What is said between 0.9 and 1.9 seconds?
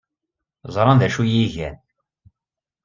d acu ay iyi-gan.